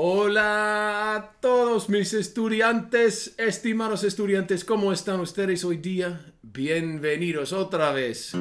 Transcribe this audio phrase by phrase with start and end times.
[0.00, 6.34] Hola a todos mis estudiantes, estimados estudiantes, ¿cómo están ustedes hoy día?
[6.40, 8.32] Bienvenidos otra vez.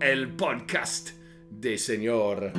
[0.00, 1.10] El podcast
[1.50, 2.50] de Señor.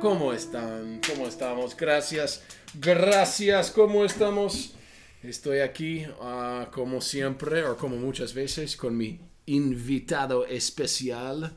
[0.00, 1.00] ¿Cómo están?
[1.08, 1.76] ¿Cómo estamos?
[1.76, 2.42] Gracias.
[2.74, 3.70] Gracias.
[3.70, 4.74] ¿Cómo estamos?
[5.22, 11.56] Estoy aquí, ah, como siempre, o como muchas veces, con mi invitado especial,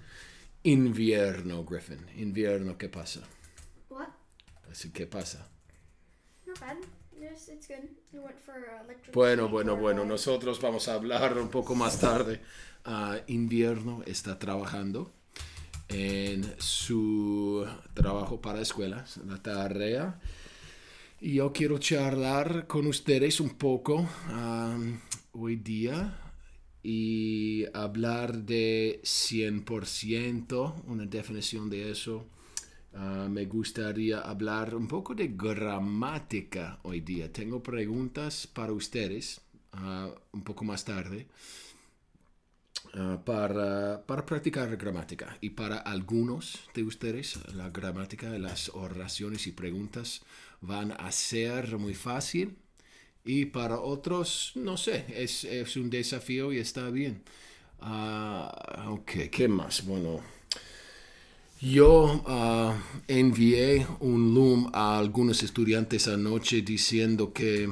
[0.63, 2.05] Invierno, Griffin.
[2.17, 3.21] Invierno, ¿qué pasa?
[3.89, 4.09] What?
[4.71, 5.47] Así, ¿qué pasa?
[6.45, 6.77] Not bad.
[7.19, 7.89] Yes, it's good.
[8.11, 9.13] We went for uh, electric.
[9.13, 12.41] Bueno, bueno, bueno, uh, nosotros vamos a hablar un poco más tarde.
[12.85, 15.11] Ah, invierno está trabajando
[15.87, 20.19] en su trabajo para escuelas, la tarea.
[21.23, 24.09] Y yo quiero charlar con ustedes un poco
[25.33, 26.19] hoy día
[26.81, 32.25] y hablar de 100%, una definición de eso.
[32.95, 37.31] Ah, me gustaría hablar un poco de gramática hoy día.
[37.31, 39.41] Tengo preguntas para ustedes
[39.73, 41.27] ah, un poco más tarde
[42.95, 45.37] ah, para, para practicar gramática.
[45.39, 50.23] Y para algunos de ustedes, la gramática, las oraciones y preguntas
[50.61, 52.57] van a ser muy fácil.
[53.23, 57.23] Y para otros, no sé, es, es un desafío y está bien.
[57.79, 59.85] Ah, ok, ¿qué más?
[59.85, 60.21] Bueno,
[61.59, 62.75] yo ah,
[63.07, 67.67] envié un Loom a algunos estudiantes anoche diciendo que,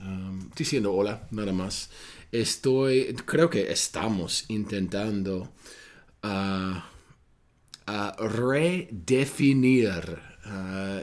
[0.00, 1.90] um, diciendo hola, nada más.
[2.30, 5.52] Estoy, creo que estamos intentando
[6.22, 6.88] ah,
[7.86, 11.02] a redefinir ah,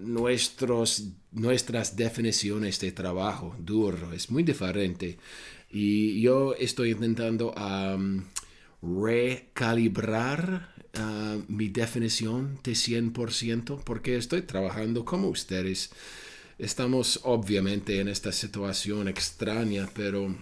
[0.00, 4.12] nuestros, nuestras definiciones de trabajo duro.
[4.12, 5.18] Es muy diferente.
[5.70, 7.54] Y yo estoy intentando
[8.82, 10.74] recalibrar
[11.48, 15.90] mi definición de 100% porque estoy trabajando como ustedes.
[16.58, 20.34] Estamos obviamente en esta situación extraña, pero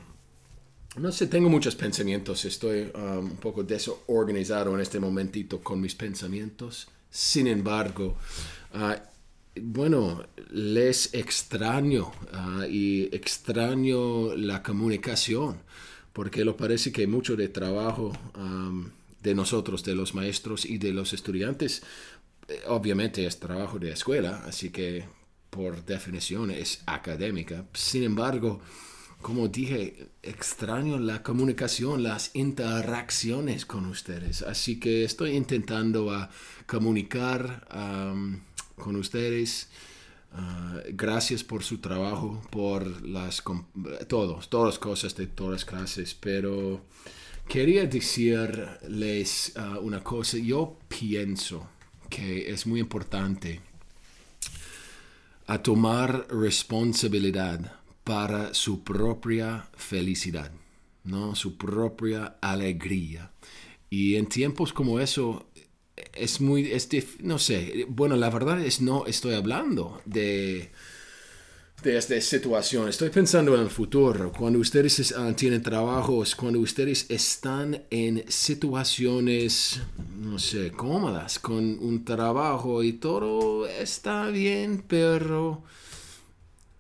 [0.96, 2.44] no sé, tengo muchos pensamientos.
[2.44, 6.88] Estoy un poco desorganizado en este momentito con mis pensamientos.
[7.10, 8.16] Sin embargo,
[8.74, 9.00] ah,
[9.62, 15.60] bueno, les extraño ah, y extraño la comunicación,
[16.12, 18.90] porque lo parece que mucho de trabajo um,
[19.22, 21.82] de nosotros, de los maestros y de los estudiantes,
[22.48, 25.04] eh, obviamente es trabajo de escuela, así que
[25.50, 27.66] por definición es académica.
[27.74, 28.60] Sin embargo,
[29.20, 34.42] como dije, extraño la comunicación, las interacciones con ustedes.
[34.42, 36.30] Así que estoy intentando a
[36.66, 38.42] comunicar am,
[38.78, 39.68] con ustedes.
[40.32, 43.42] Ah, gracias por su trabajo, por las
[44.08, 46.84] todos, todas las cosas de todas las clases, pero
[47.48, 50.38] quería decirles ah, una cosa.
[50.38, 51.68] Yo pienso
[52.10, 53.60] que es muy importante
[55.46, 60.52] a tomar responsabilidad para su propia felicidad,
[61.04, 61.34] ¿no?
[61.34, 63.30] Su propia alegría.
[63.90, 65.46] Y en tiempos como eso
[66.14, 66.88] es muy, es
[67.20, 70.70] no sé, bueno, la verdad es no estoy hablando de
[71.82, 72.88] de esta situación.
[72.88, 78.24] Estoy pensando en el futuro, cuando ustedes es- ah, tienen trabajos, cuando ustedes están en
[78.28, 79.80] situaciones,
[80.18, 85.62] no sé, cómodas, con un trabajo y todo está bien, pero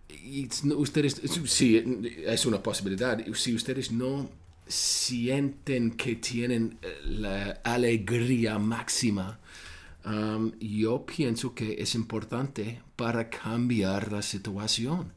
[0.08, 1.82] y ustedes, sí,
[2.26, 4.28] es una posibilidad, si ustedes no
[4.68, 9.40] sienten que tienen eh, la alegría máxima,
[10.58, 15.12] yo pienso que es importante para cambiar la situación.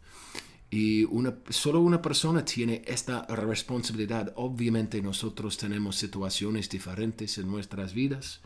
[0.70, 4.34] Y una, solo una persona tiene esta responsabilidad.
[4.36, 8.42] Obviamente nosotros tenemos situaciones diferentes en nuestras vidas,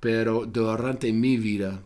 [0.00, 1.82] pero durante mi vida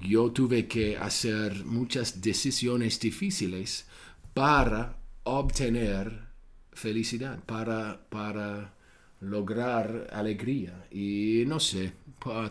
[0.00, 3.86] yo tuve que hacer muchas decisiones difíciles
[4.34, 6.31] para obtener
[6.72, 8.74] felicidad, para, para
[9.20, 10.86] lograr alegría.
[10.90, 11.92] Y no sé,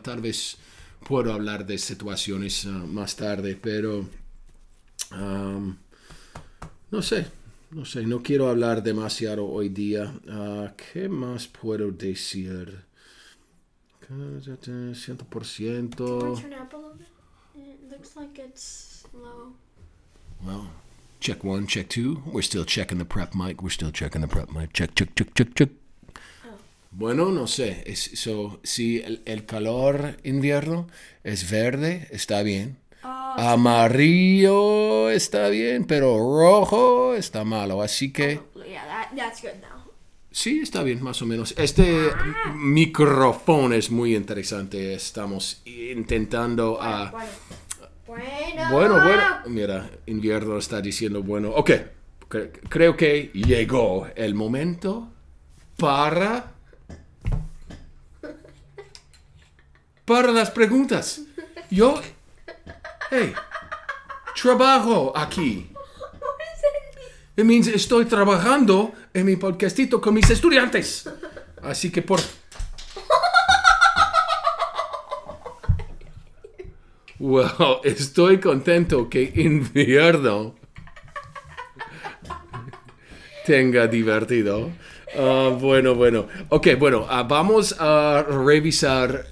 [0.02, 0.58] tal vez
[1.08, 4.06] puedo hablar de situaciones ah, más tarde, pero
[5.12, 5.78] am,
[6.92, 7.28] no sé,
[7.72, 10.14] no sé, no quiero hablar demasiado hoy día.
[10.30, 12.86] Ah, ¿Qué más puedo decir?
[14.12, 15.96] 100%.
[15.96, 17.08] Can I turn it up a little bit?
[17.56, 19.54] It looks like it's low.
[20.46, 20.68] Well,
[21.22, 22.24] check one, check two.
[22.26, 23.62] We're still checking the prep mic.
[23.62, 24.74] We're still checking the prep mic.
[24.74, 25.70] Check, check, check, check, check.
[26.92, 27.84] Bueno, no sé.
[27.86, 30.88] Es, so, si el, el calor invierno
[31.24, 32.78] es verde, está bien.
[33.04, 37.82] Oh, Amarillo está bien, pero rojo está malo.
[37.82, 39.82] Así que, yeah, that That that's good now.
[40.32, 41.54] Sí, está bien, más o menos.
[41.58, 42.10] Este
[42.56, 44.94] micrófono es muy interesante.
[44.94, 47.12] Estamos intentando a...
[47.12, 47.30] Bueno.
[48.72, 49.04] Bueno.
[49.04, 49.40] Bueno.
[49.48, 51.50] Mira, invierno está diciendo bueno.
[51.52, 51.70] Ok,
[52.30, 55.12] cre- creo que llegó el momento
[55.78, 56.52] para...
[60.06, 61.22] Para las preguntas.
[61.70, 62.02] Yo...
[63.10, 63.34] Hey,
[64.42, 65.70] trabajo aquí.
[67.38, 71.10] It means estoy trabajando en mi podcastito con mis estudiantes.
[71.62, 72.20] Así que por...
[77.24, 80.56] Well, estoy contento que invierno
[83.46, 84.72] tenga divertido.
[85.16, 86.28] Ah, bueno, bueno.
[86.50, 89.26] Ok, bueno, ah, vamos a revisar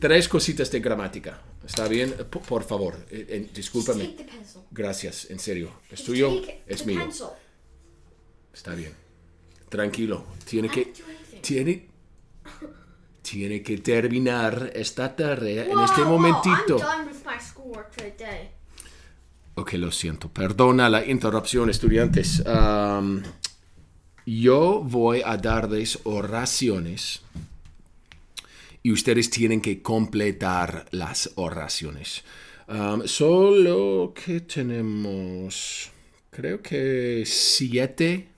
[0.00, 1.38] tres cositas de gramática.
[1.66, 2.12] ¿Está bien?
[2.12, 4.14] P- por favor, eh, eh, discúlpame.
[4.70, 5.70] Gracias, en serio.
[5.90, 6.30] ¿Es tuyo?
[6.66, 7.00] Es mío.
[7.00, 7.26] pencil.
[8.54, 8.92] Está bien.
[9.68, 10.24] Tranquilo.
[10.48, 10.92] Tiene que,
[11.42, 11.88] tiene,
[13.22, 16.78] tiene que terminar esta tarea en este momentito.
[19.56, 20.28] Ok, lo siento.
[20.28, 22.42] Perdona la interrupción, estudiantes.
[24.26, 27.22] Yo voy a darles oraciones
[28.82, 32.24] y ustedes tienen que completar las oraciones.
[33.04, 35.90] Solo que tenemos,
[36.30, 38.28] creo que siete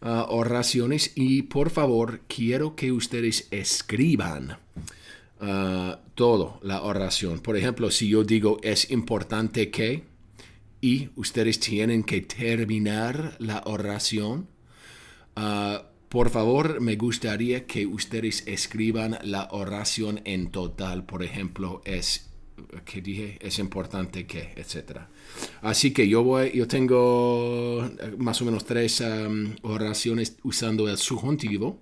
[0.00, 4.58] ah, oraciones y por favor quiero que ustedes escriban
[5.40, 7.40] ah, todo la oración.
[7.40, 10.04] Por ejemplo, si yo digo es importante que
[10.80, 14.48] y ustedes tienen que terminar la oración,
[15.36, 21.04] ah, por favor me gustaría que ustedes escriban la oración en total.
[21.04, 22.30] Por ejemplo, es
[22.84, 25.08] que dije es importante que, etcétera.
[25.62, 30.96] Así que yo voy, yo tengo eh, más o menos tres am, oraciones usando el
[30.96, 31.80] subjuntivo,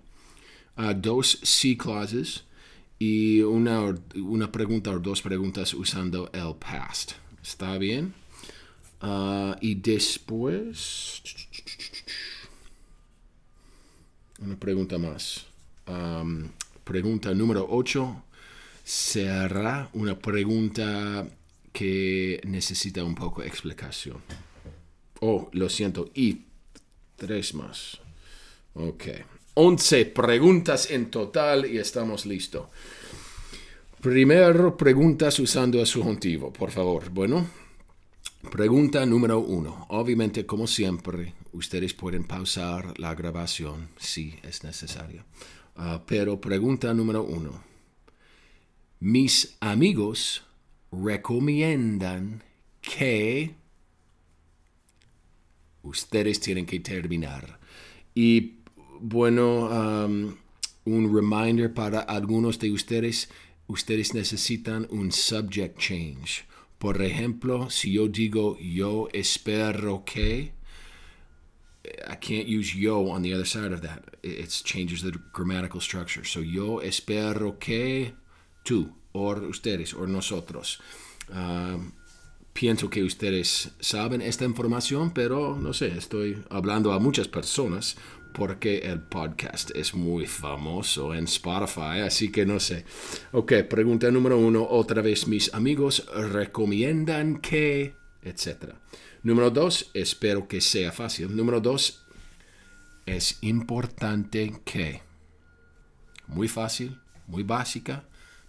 [0.76, 2.44] ah, dos C clauses
[2.99, 7.12] y una, una pregunta o dos preguntas usando el past.
[7.43, 8.14] ¿Está bien?
[9.00, 11.23] Ah, y después
[14.41, 15.46] una pregunta más.
[16.85, 18.23] Pregunta número 8
[18.85, 21.26] será una pregunta
[21.73, 24.19] que necesita un poco de explicación.
[25.20, 26.11] Oh, lo siento.
[26.14, 26.43] Y
[27.17, 27.99] tres más.
[28.75, 29.05] Ok.
[29.54, 32.66] 11 preguntas en total y estamos listos.
[34.00, 37.08] Primero, preguntas usando el subjuntivo, por favor.
[37.10, 37.46] Bueno,
[38.50, 39.86] pregunta número uno.
[39.90, 45.24] Obviamente, como siempre, ustedes pueden pausar la grabación si es necesario.
[45.76, 47.62] Ah, pero pregunta número uno.
[49.00, 50.42] Mis amigos
[50.90, 52.42] recomiendan
[52.80, 53.54] que
[55.82, 57.60] ustedes tienen que terminar.
[58.14, 58.63] Y
[59.00, 59.69] bueno,
[60.85, 63.29] un reminder para algunos de ustedes,
[63.67, 66.44] ustedes necesitan un subject change.
[66.79, 70.52] Por ejemplo, si yo digo yo espero que,
[71.85, 74.17] I can't use yo on the other side of that.
[74.23, 76.25] It changes the grammatical structure.
[76.25, 78.14] So yo espero que
[78.64, 80.81] tú, o ustedes, o nosotros.
[81.31, 81.93] Um,
[82.52, 87.97] pienso que ustedes saben esta información, pero no sé, estoy hablando a muchas personas
[88.34, 92.85] porque el podcast es muy famoso en Spotify, así que no sé.
[93.30, 98.75] Ok, pregunta número uno, otra vez mis amigos recomiendan que, etc.
[99.23, 101.35] Número dos, espero que sea fácil.
[101.37, 102.04] Número dos,
[103.06, 105.00] es importante que.
[106.26, 108.04] Muy fácil, muy básica,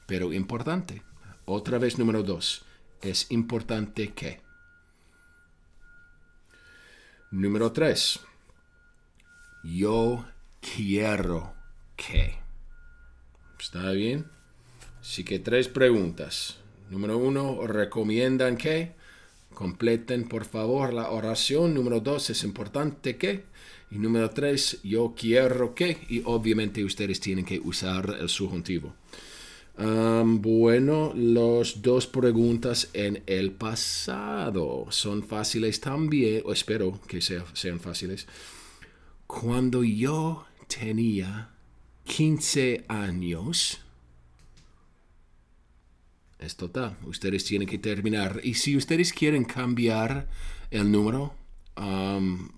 [0.07, 1.03] pero importante.
[1.45, 2.65] Otra vez número dos,
[3.03, 4.41] es importante que.
[7.29, 8.19] Número tres,
[9.65, 10.25] yo
[10.61, 11.53] quiero
[11.95, 12.35] que.
[13.59, 14.25] ¿Está bien?
[15.01, 16.57] Así que tres preguntas.
[16.89, 18.93] Número uno, recomiendan que.
[19.53, 21.73] Completen por favor la oración.
[21.73, 23.45] Número dos, es importante que.
[23.91, 25.97] Y número tres, yo quiero que.
[26.09, 28.93] Y obviamente ustedes tienen que usar el subjuntivo.
[29.77, 37.45] Um, bueno, las dos preguntas en el pasado son fáciles también, o espero que sea-
[37.53, 38.25] sean fáciles.
[39.27, 41.49] Cuando yo tenía
[42.05, 43.79] 15 años,
[46.39, 48.39] es total, ustedes tienen que terminar.
[48.43, 50.27] Y si ustedes quieren cambiar
[50.69, 51.33] el número,
[51.77, 52.49] um,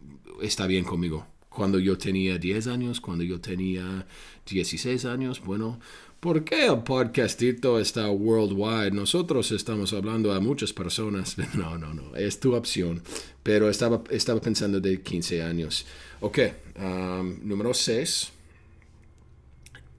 [0.42, 1.26] está bien conmigo.
[1.50, 4.06] cuando yo tenía 10 años, cuando yo tenía
[4.46, 5.42] 16 años.
[5.44, 5.80] Bueno,
[6.20, 8.92] ¿por qué el podcastito está worldwide?
[8.92, 11.36] Nosotros estamos hablando a muchas personas.
[11.54, 13.02] No, no, no, es tu opción.
[13.44, 15.86] Pero estaba, estaba pensando de 15 años.
[16.20, 16.40] Ok,
[16.80, 18.32] um, número 6.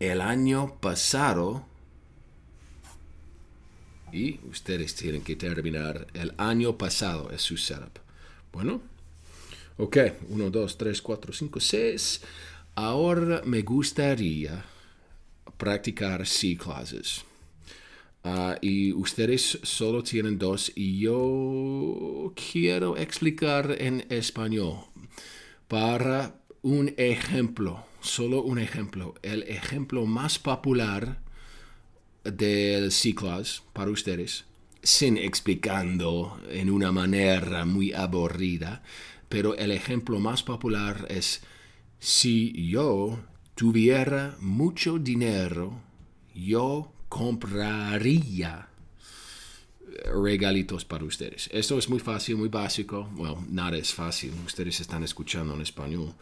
[0.01, 1.65] El año pasado
[4.13, 7.99] y ustedes tienen que terminar el año pasado es su setup.
[8.53, 8.81] Bueno,
[9.77, 9.97] ok,
[10.29, 12.21] 1, 2, 3, 4, 5, 6.
[12.75, 14.65] Ahora me gustaría
[15.57, 17.25] practicar C clases.
[18.25, 24.81] Uh, y ustedes solo tienen dos y yo quiero explicar en español
[25.69, 31.21] para un ejemplo, solo un ejemplo, el ejemplo más popular
[32.25, 34.45] del C-Class para ustedes,
[34.83, 38.83] sin explicando en una manera muy aburrida,
[39.29, 41.43] pero el ejemplo más popular es
[42.01, 43.21] si yo
[43.59, 45.73] tuviera mucho dinero,
[46.33, 48.69] yo compraría
[50.15, 51.51] regalitos para ustedes.
[51.53, 53.09] Esto es muy fácil, muy básico.
[53.17, 56.15] Bueno, nada es fácil, ustedes están escuchando en español.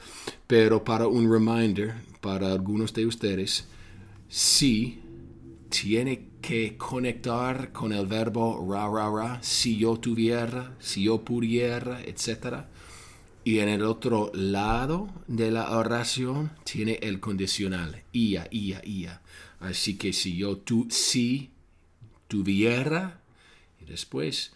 [0.46, 3.66] Pero para un reminder, para algunos de ustedes,
[4.30, 5.02] si
[5.68, 12.00] tiene que conectar con el verbo ra, ra, ra, si yo tuviera, si yo pudiera,
[12.02, 12.64] etc.
[13.46, 19.22] Y en el otro lado de la oración tiene el condicional, ia, ia, ia.
[19.60, 21.52] Así que si yo tu, si
[22.26, 23.20] tuviera,
[23.80, 24.50] y después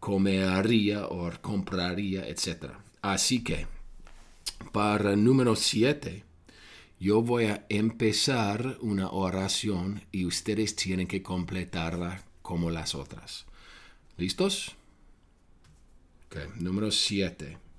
[0.00, 2.72] comería o compraría, etc.
[3.00, 3.66] Así que,
[4.70, 6.22] para número 7,
[7.00, 13.46] yo voy a empezar una oración y ustedes tienen que completarla como las otras.
[14.18, 14.76] ¿Listos?
[16.26, 17.69] Ok, número 7.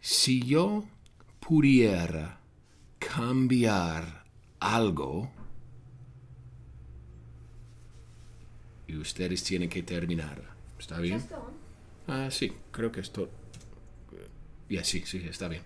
[0.00, 0.84] Si yo
[1.40, 2.40] pudiera
[2.98, 4.24] cambiar
[4.58, 5.30] algo,
[8.90, 10.42] y ustedes tienen que terminar.
[10.78, 11.22] ¿Está bien?
[12.08, 13.30] Ah, sí, creo que esto...
[14.68, 15.62] Ya, sí, sí, está bien.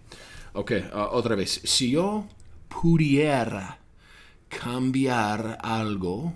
[0.55, 1.61] Ok, uh, otra vez.
[1.65, 2.27] Si yo
[2.69, 3.79] pudiera
[4.49, 6.35] cambiar algo,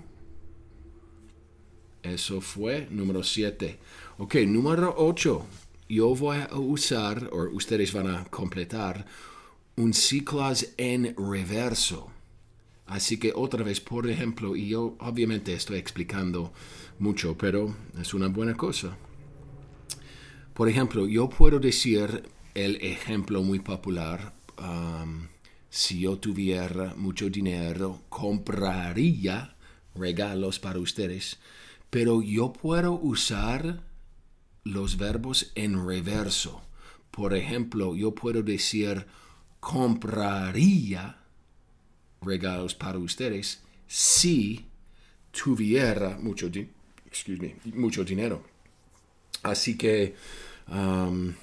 [2.03, 3.79] eso fue número 7.
[4.17, 5.45] Ok, número 8.
[5.89, 9.07] Yo voy a usar, o ustedes van a completar,
[9.75, 12.11] un ciclos en reverso.
[12.85, 16.53] Así que otra vez, por ejemplo, y yo obviamente estoy explicando
[16.99, 18.95] mucho, pero es una buena cosa.
[20.53, 22.21] Por ejemplo, yo puedo decir
[22.53, 24.35] el ejemplo muy popular.
[24.59, 25.27] Um,
[25.71, 29.55] si yo tuviera mucho dinero, compraría
[29.95, 31.39] regalos para ustedes,
[31.89, 33.88] pero yo puedo usar
[34.63, 36.61] los verbos en reverso.
[37.11, 39.05] Por ejemplo, yo puedo decir
[39.59, 41.17] compraría
[42.21, 44.65] regalos para ustedes si
[45.31, 46.49] tuviera mucho,
[47.73, 48.43] mucho dinero.
[49.43, 50.15] Así que
[50.67, 51.33] um,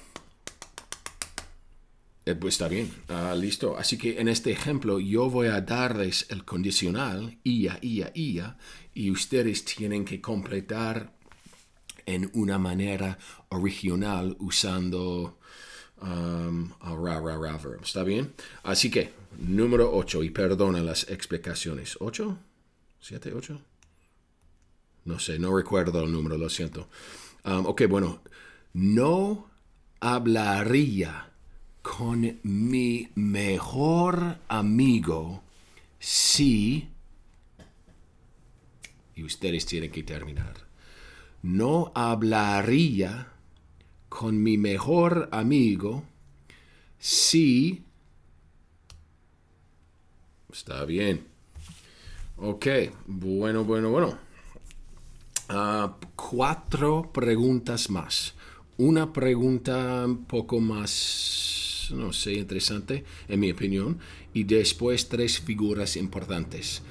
[2.27, 3.77] eh, pues está bien, ah, listo.
[3.77, 8.57] Así que en este ejemplo yo voy a darles el condicional, ia, ia, ia,
[8.93, 11.13] y ustedes tienen que completar
[12.07, 15.37] en una manera original usando
[16.01, 17.83] um, ra, ra, ra verb.
[17.83, 18.33] ¿Está bien?
[18.63, 21.99] Así que, número 8, y perdona las explicaciones.
[21.99, 22.35] ¿8?
[23.03, 23.61] ¿7, 8?
[25.05, 26.87] No sé, no recuerdo el número, lo siento.
[27.43, 28.21] Um, ok, bueno,
[28.73, 29.49] no
[29.99, 31.29] hablaría
[31.81, 35.43] con mi mejor amigo
[35.99, 36.89] si...
[39.15, 40.66] Y ustedes tienen que terminar.
[41.47, 43.29] No hablaría
[44.09, 46.03] con mi mejor amigo
[46.99, 47.83] si...
[50.51, 51.25] Está bien.
[52.35, 52.67] Ok,
[53.05, 54.17] bueno, bueno, bueno.
[55.49, 58.33] Uh, cuatro preguntas más.
[58.75, 63.99] Una pregunta un poco más no sé, interesante, en mi opinión,
[64.33, 66.81] y después tres figuras importantes.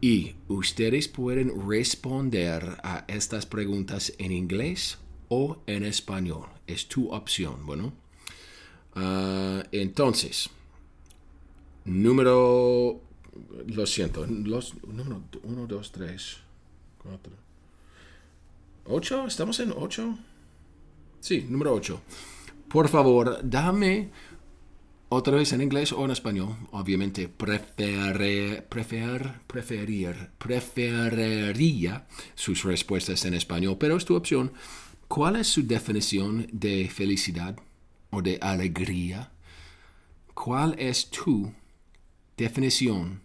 [0.00, 4.98] Y ustedes pueden responder a estas preguntas en inglés
[5.28, 6.48] o en español.
[6.66, 7.92] Es tu opción, bueno.
[8.94, 10.50] Ah, entonces,
[11.84, 13.00] número,
[13.66, 16.36] lo siento, los, número 1, 2, 3,
[17.02, 17.32] 4,
[18.86, 20.18] 8, ¿estamos en 8?
[21.20, 22.00] Sí, número 8.
[22.68, 24.10] Por favor, dame
[25.08, 33.34] otra vez en inglés o en español, obviamente preferir, prefer, preferir, preferiría sus respuestas en
[33.34, 34.52] español, pero es tu opción.
[35.08, 37.56] ¿Cuál es su definición de felicidad
[38.10, 39.30] o de alegría?
[40.34, 41.52] ¿Cuál es tu
[42.36, 43.22] definición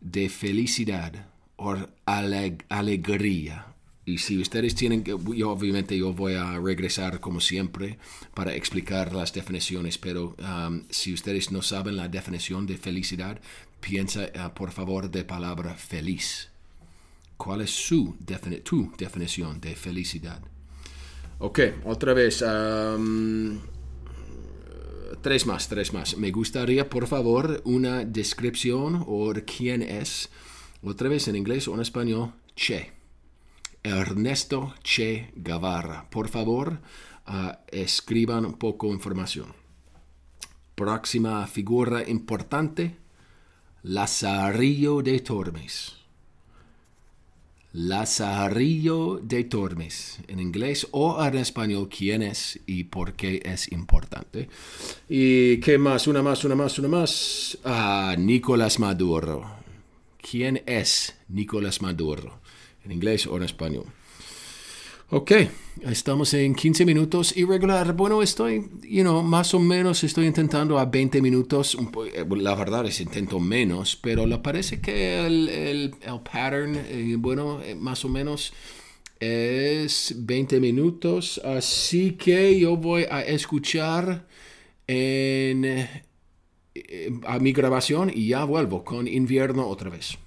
[0.00, 3.66] de felicidad o aleg alegría?
[4.08, 7.98] Y si ustedes tienen que, obviamente yo voy a regresar como siempre
[8.32, 13.38] para explicar las definiciones, pero um, si ustedes no saben la definición de felicidad,
[13.80, 16.48] piensa uh, por favor de palabra feliz.
[17.36, 20.40] ¿Cuál es su defini tu definición de felicidad?
[21.38, 22.40] Ok, otra vez.
[22.40, 23.58] Um,
[25.20, 26.16] tres más, tres más.
[26.16, 30.30] Me gustaría, por favor, una descripción o quién es,
[30.82, 32.97] otra vez en inglés o en español, Che.
[33.88, 36.06] Ernesto Che Guevara.
[36.10, 36.80] Por favor,
[37.26, 39.52] uh, escriban un poco información.
[40.74, 42.96] Próxima figura importante,
[43.82, 45.98] Lazarillo de Tormes.
[47.72, 54.48] Lazarillo de Tormes, en inglés o en español, quién es y por qué es importante.
[55.08, 56.06] ¿Y qué más?
[56.06, 57.58] Una más, una más, una más.
[57.64, 59.44] Ah, Nicolás Maduro.
[60.18, 62.40] ¿Quién es Nicolás Maduro?
[62.84, 63.84] En inglés o en español.
[65.10, 65.32] Ok,
[65.88, 67.94] estamos en 15 minutos irregular.
[67.94, 71.78] Bueno, estoy, you know, más o menos estoy intentando a 20 minutos.
[72.12, 77.16] Eh, la verdad es intento menos, pero le parece que el, el, el pattern, eh,
[77.18, 78.52] bueno, eh, más o menos
[79.18, 81.40] es 20 minutos.
[81.42, 84.28] Así que yo voy a escuchar
[84.86, 85.88] en,
[87.26, 90.18] a mi grabación y ya vuelvo con invierno otra vez.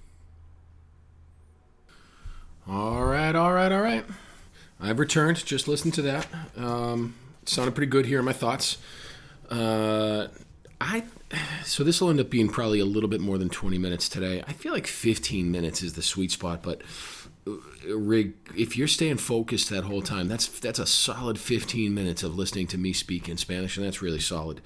[2.71, 4.05] All right, all right, all right.
[4.79, 5.45] I've returned.
[5.45, 6.25] Just listen to that.
[6.55, 8.77] Um, sounded pretty good here in my thoughts.
[9.49, 10.27] Uh,
[10.79, 11.03] I
[11.65, 14.41] so this will end up being probably a little bit more than 20 minutes today.
[14.47, 16.81] I feel like 15 minutes is the sweet spot, but
[17.45, 17.57] uh,
[17.93, 22.37] Rig, if you're staying focused that whole time, that's that's a solid 15 minutes of
[22.37, 24.61] listening to me speak in Spanish, and that's really solid.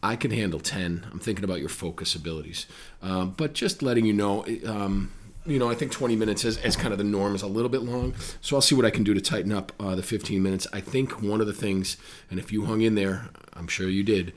[0.00, 1.08] I can handle 10.
[1.10, 2.66] I'm thinking about your focus abilities,
[3.02, 4.46] um, but just letting you know.
[4.64, 5.10] Um,
[5.48, 7.70] you know, I think 20 minutes is, is kind of the norm is a little
[7.70, 8.14] bit long.
[8.40, 10.66] So I'll see what I can do to tighten up uh, the 15 minutes.
[10.72, 11.96] I think one of the things,
[12.30, 14.34] and if you hung in there, I'm sure you did,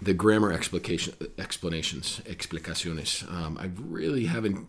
[0.00, 3.28] the grammar explication explanations, explicaciones.
[3.30, 4.68] Um, I really haven't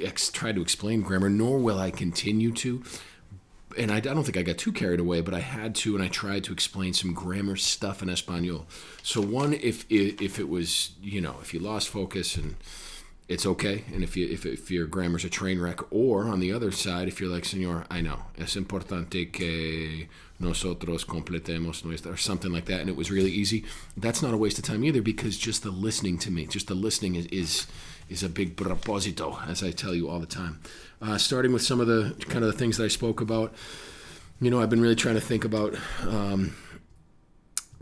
[0.00, 2.82] ex- tried to explain grammar, nor will I continue to.
[3.76, 6.04] And I, I don't think I got too carried away, but I had to, and
[6.04, 8.66] I tried to explain some grammar stuff in Espanol.
[9.02, 12.56] So one, if if it was, you know, if you lost focus and
[13.28, 13.84] it's okay.
[13.92, 17.08] And if you if, if your grammar's a train wreck, or on the other side,
[17.08, 20.08] if you're like, Senor, I know es importante que
[20.40, 23.64] nosotros completemos nuestra, or something like that, and it was really easy.
[23.96, 26.74] That's not a waste of time either, because just the listening to me, just the
[26.74, 27.66] listening is is,
[28.08, 30.60] is a big proposito, as I tell you all the time.
[31.02, 33.54] Uh, starting with some of the kind of the things that I spoke about.
[34.40, 36.54] You know, I've been really trying to think about um,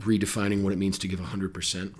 [0.00, 1.94] redefining what it means to give 100 percent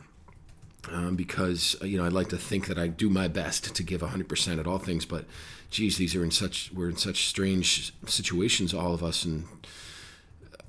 [0.93, 4.01] um, because you know I'd like to think that I do my best to give
[4.01, 5.25] 100% at all things, but
[5.71, 9.45] geez, these are in such we're in such strange situations, all of us, and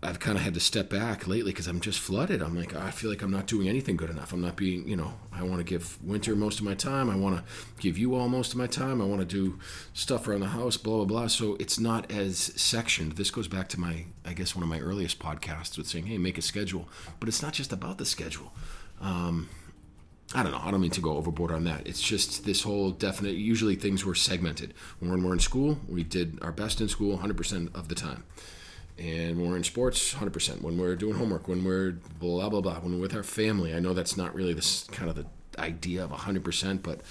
[0.04, 2.42] I've kind of had to step back lately because I'm just flooded.
[2.42, 4.32] I'm like I feel like I'm not doing anything good enough.
[4.32, 7.10] I'm not being you know I want to give Winter most of my time.
[7.10, 7.44] I want to
[7.82, 9.02] give you all most of my time.
[9.02, 9.60] I want to do
[9.94, 11.28] stuff around the house, blah blah blah.
[11.28, 13.14] So it's not as sectioned.
[13.14, 16.18] This goes back to my I guess one of my earliest podcasts with saying hey
[16.18, 16.88] make a schedule,
[17.20, 18.54] but it's not just about the schedule.
[19.02, 19.50] Um,
[20.34, 20.62] I don't know.
[20.62, 21.88] I don't mean to go overboard on that.
[21.88, 23.36] It's just this whole definite.
[23.36, 24.74] Usually things were segmented.
[25.00, 28.26] When we're in school, we did our best in school 100% of the time.
[28.98, 30.62] And when we're in sports, 100%.
[30.62, 32.80] When we're doing homework, when we're blah, blah, blah.
[32.80, 35.26] When we're with our family, I know that's not really this kind of the
[35.60, 37.02] idea of 100%, but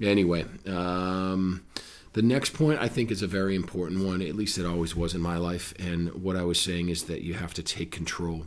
[0.00, 0.46] anyway.
[0.66, 1.64] Um,
[2.14, 4.22] the next point I think is a very important one.
[4.22, 5.74] At least it always was in my life.
[5.78, 8.46] And what I was saying is that you have to take control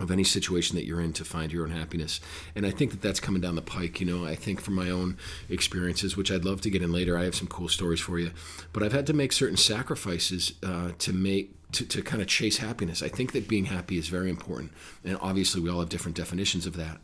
[0.00, 2.20] of any situation that you're in to find your own happiness.
[2.54, 4.00] And I think that that's coming down the pike.
[4.00, 5.16] You know, I think from my own
[5.48, 8.30] experiences, which I'd love to get in later, I have some cool stories for you.
[8.72, 11.54] But I've had to make certain sacrifices uh, to make.
[11.72, 13.02] To, to kind of chase happiness.
[13.02, 14.72] I think that being happy is very important.
[15.04, 16.96] And obviously, we all have different definitions of that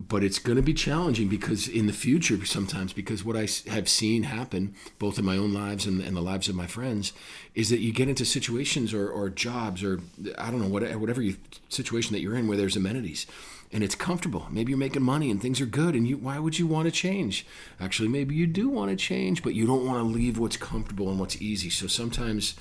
[0.00, 3.88] but it's going to be challenging because in the future sometimes because what i have
[3.88, 7.12] seen happen both in my own lives and, and the lives of my friends
[7.54, 10.00] is that you get into situations or, or jobs or
[10.38, 11.36] i don't know whatever, whatever you,
[11.68, 13.26] situation that you're in where there's amenities
[13.70, 14.46] and it's comfortable.
[14.50, 16.90] Maybe you're making money and things are good and you why would you want to
[16.90, 17.46] change?
[17.80, 21.10] Actually maybe you do want to change but you don't want to leave what's comfortable
[21.10, 21.70] and what's easy.
[21.70, 22.54] So sometimes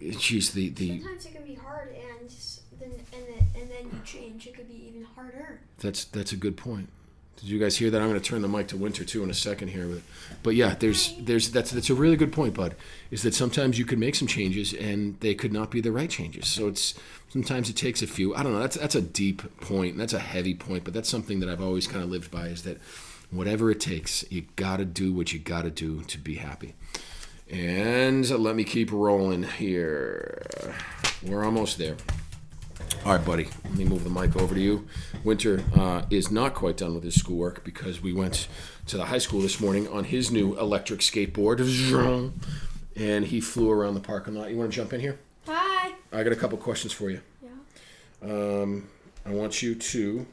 [0.00, 2.30] geez the, the Sometimes it can be hard, and
[2.80, 3.26] then and
[3.90, 4.46] then, and then you change.
[4.46, 5.60] It could be even harder.
[5.78, 6.88] That's that's a good point.
[7.36, 8.00] Did you guys hear that?
[8.00, 10.02] I'm going to turn the mic to Winter too in a second here, but
[10.42, 12.74] but yeah, there's there's that's that's a really good point, Bud.
[13.12, 16.10] Is that sometimes you could make some changes and they could not be the right
[16.10, 16.48] changes.
[16.48, 16.94] So it's
[17.28, 18.34] sometimes it takes a few.
[18.34, 18.58] I don't know.
[18.58, 19.96] That's that's a deep point.
[19.96, 22.48] That's a heavy point, but that's something that I've always kind of lived by.
[22.48, 22.78] Is that
[23.30, 26.74] whatever it takes, you got to do what you got to do to be happy.
[27.48, 30.44] And let me keep rolling here.
[31.22, 31.96] We're almost there.
[33.04, 33.48] All right, buddy.
[33.64, 34.86] Let me move the mic over to you.
[35.24, 38.48] Winter uh, is not quite done with his schoolwork because we went
[38.86, 41.60] to the high school this morning on his new electric skateboard,
[42.96, 44.50] and he flew around the parking lot.
[44.50, 45.18] You want to jump in here?
[45.46, 45.94] Hi.
[46.12, 47.20] I got a couple questions for you.
[47.42, 48.30] Yeah.
[48.30, 48.88] Um,
[49.24, 50.26] I want you to.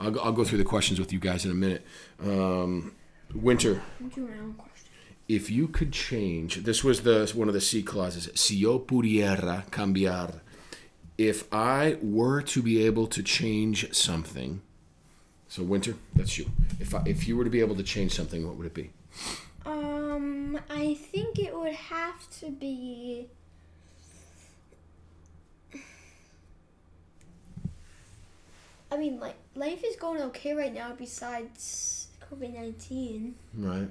[0.00, 1.84] I'll, go- I'll go through the questions with you guys in a minute.
[2.20, 2.94] Um,
[3.34, 3.82] Winter,
[4.14, 4.54] Do my own
[5.28, 8.28] if you could change, this was the one of the C clauses.
[8.34, 10.40] Si yo pudiera cambiar,
[11.16, 14.62] if I were to be able to change something,
[15.48, 16.50] so Winter, that's you.
[16.80, 18.90] If I, if you were to be able to change something, what would it be?
[19.64, 23.28] Um, I think it would have to be.
[28.90, 30.92] I mean, like life is going okay right now.
[30.96, 33.34] Besides COVID nineteen.
[33.56, 33.88] Right.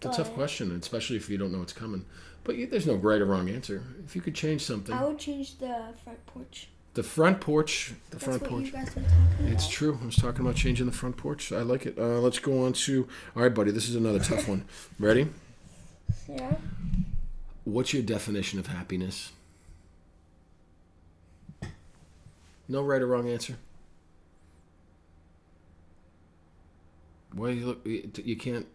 [0.00, 2.04] It's a tough question, especially if you don't know what's coming.
[2.48, 3.82] But you, there's no right or wrong answer.
[4.06, 6.68] If you could change something, I would change the front porch.
[6.94, 8.64] the front porch, the That's front what porch.
[8.64, 9.52] you guys were talking about.
[9.52, 9.98] It's true.
[10.02, 11.52] I was talking about changing the front porch.
[11.52, 11.98] I like it.
[11.98, 13.06] Uh, let's go on to.
[13.36, 13.70] All right, buddy.
[13.70, 14.64] This is another tough one.
[14.98, 15.28] Ready?
[16.26, 16.54] Yeah.
[17.64, 19.32] What's your definition of happiness?
[22.66, 23.56] No right or wrong answer.
[27.34, 27.86] Why you look?
[27.86, 28.66] You can't.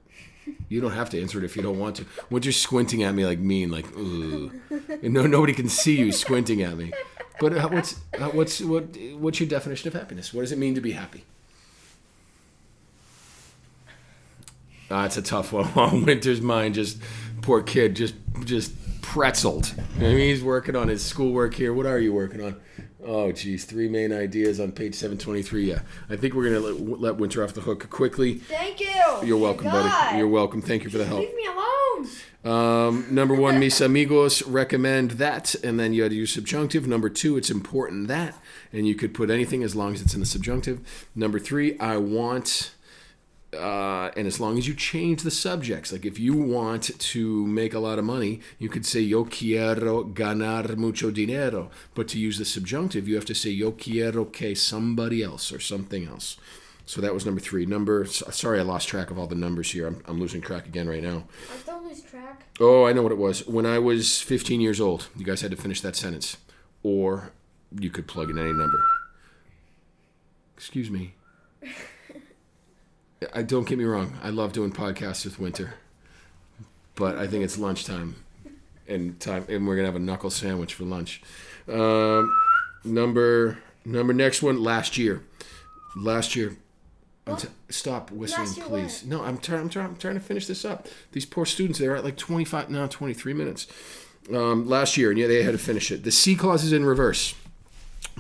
[0.69, 2.05] You don't have to answer it if you don't want to.
[2.29, 4.51] What you're squinting at me like mean, like ooh,
[4.89, 6.91] and no nobody can see you squinting at me.
[7.39, 10.33] But uh, what's uh, what's what what's your definition of happiness?
[10.33, 11.23] What does it mean to be happy?
[14.89, 16.05] Ah, it's a tough one.
[16.05, 16.99] Winter's mind just
[17.41, 19.77] poor kid just just pretzeled.
[19.97, 21.73] I mean, he's working on his schoolwork here.
[21.73, 22.59] What are you working on?
[23.05, 25.69] Oh, geez, three main ideas on page seven twenty three.
[25.69, 28.35] Yeah, I think we're gonna let, let Winter off the hook quickly.
[28.35, 28.87] Thank you.
[29.23, 30.17] You're welcome, buddy.
[30.17, 30.61] You're welcome.
[30.61, 31.19] Thank you for the help.
[31.19, 31.63] Leave me alone.
[32.45, 36.87] Um, number one, mis amigos recommend that, and then you had to use subjunctive.
[36.87, 38.37] Number two, it's important that,
[38.71, 41.07] and you could put anything as long as it's in the subjunctive.
[41.15, 42.72] Number three, I want,
[43.53, 47.73] uh, and as long as you change the subjects, like if you want to make
[47.73, 52.37] a lot of money, you could say yo quiero ganar mucho dinero, but to use
[52.37, 56.37] the subjunctive, you have to say yo quiero que somebody else or something else.
[56.85, 57.65] So that was number three.
[57.65, 59.87] Number, sorry, I lost track of all the numbers here.
[59.87, 61.23] I'm, I'm losing track again right now.
[61.49, 62.43] I don't lose track.
[62.59, 63.47] Oh, I know what it was.
[63.47, 66.37] When I was 15 years old, you guys had to finish that sentence.
[66.83, 67.31] Or
[67.79, 68.83] you could plug in any number.
[70.57, 71.15] Excuse me.
[73.33, 74.17] I don't get me wrong.
[74.23, 75.75] I love doing podcasts with Winter.
[76.95, 78.15] But I think it's lunchtime
[78.87, 81.21] and time and we're going to have a knuckle sandwich for lunch.
[81.67, 82.31] Um,
[82.83, 85.23] number number next one last year.
[85.95, 86.57] Last year
[87.25, 89.05] I'm t- stop whistling, Last please.
[89.05, 89.61] No, I'm trying.
[89.61, 89.85] I'm trying.
[89.87, 90.87] I'm trying to finish this up.
[91.13, 91.79] These poor students.
[91.79, 93.67] They're at like 25 now, 23 minutes.
[94.33, 96.03] Um, last year, and yeah, they had to finish it.
[96.03, 97.35] The C clause is in reverse.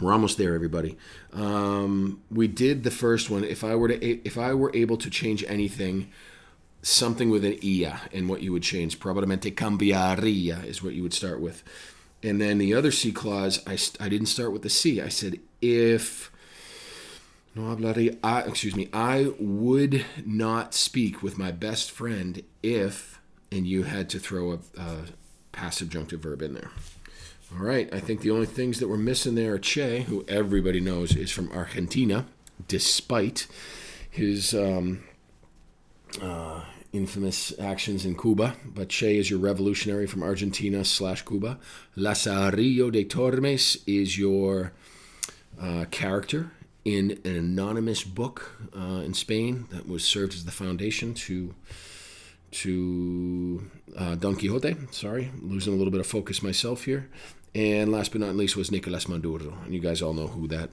[0.01, 0.97] We're almost there, everybody.
[1.31, 3.43] Um, we did the first one.
[3.43, 6.11] If I were to, if I were able to change anything,
[6.81, 11.13] something with an ia, and what you would change, probablemente cambiaría is what you would
[11.13, 11.63] start with.
[12.21, 15.01] And then the other C clause, I, I didn't start with the C.
[15.01, 16.31] I said if
[17.55, 18.17] no hablaré.
[18.23, 18.89] I, excuse me.
[18.91, 23.19] I would not speak with my best friend if,
[23.51, 24.97] and you had to throw a, a
[25.51, 26.71] passive junctive verb in there.
[27.55, 27.93] All right.
[27.93, 31.31] I think the only things that we're missing there are Che, who everybody knows is
[31.31, 32.25] from Argentina,
[32.67, 33.45] despite
[34.09, 35.03] his um,
[36.19, 36.61] uh,
[36.93, 38.55] infamous actions in Cuba.
[38.65, 41.59] But Che is your revolutionary from Argentina slash Cuba.
[41.95, 44.71] Lazarillo de Tormes is your
[45.61, 46.51] uh, character
[46.85, 51.53] in an anonymous book uh, in Spain that was served as the foundation to
[52.51, 54.75] to uh, Don Quixote.
[54.91, 57.09] Sorry, losing a little bit of focus myself here.
[57.55, 60.69] And last but not least was Nicolas Maduro, and you guys all know who that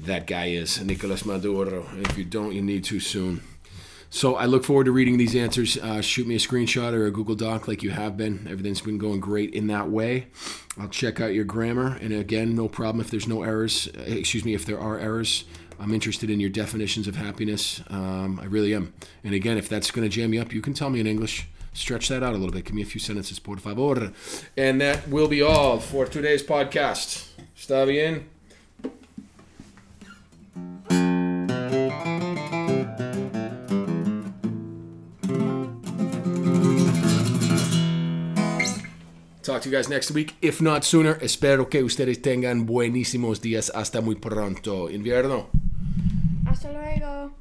[0.00, 1.86] that guy is, Nicolas Maduro.
[1.98, 3.42] If you don't, you need to soon.
[4.12, 5.76] So I look forward to reading these answers.
[5.76, 8.48] Uh, shoot me a screenshot or a Google Doc like you have been.
[8.50, 10.26] Everything's been going great in that way.
[10.76, 11.96] I'll check out your grammar.
[12.00, 13.88] And again, no problem if there's no errors.
[13.96, 15.44] Uh, Excuse me, if there are errors.
[15.78, 17.82] I'm interested in your definitions of happiness.
[17.88, 18.92] Um, I really am.
[19.22, 21.46] And again, if that's going to jam you up, you can tell me in English
[21.72, 22.64] stretch that out a little bit.
[22.64, 24.12] Give me a few sentences, por favor.
[24.56, 27.28] And that will be all for today's podcast.
[27.56, 28.28] Está bien?
[39.42, 41.18] Talk to you guys next week, if not sooner.
[41.22, 43.72] Espero que ustedes tengan buenísimos días.
[43.74, 44.88] Hasta muy pronto.
[44.88, 45.48] Invierno.
[46.46, 47.39] Hasta luego.